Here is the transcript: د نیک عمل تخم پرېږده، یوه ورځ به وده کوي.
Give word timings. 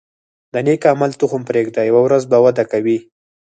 د 0.53 0.55
نیک 0.65 0.81
عمل 0.93 1.11
تخم 1.19 1.41
پرېږده، 1.49 1.81
یوه 1.89 2.01
ورځ 2.03 2.23
به 2.31 2.37
وده 2.45 2.63
کوي. 2.71 2.97